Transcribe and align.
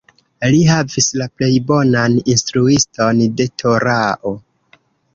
Li 0.53 0.61
havis 0.69 1.09
la 1.23 1.27
plej 1.41 1.51
bonan 1.73 2.17
instruiston 2.35 3.25
de 3.39 3.51
Torao. 3.65 4.39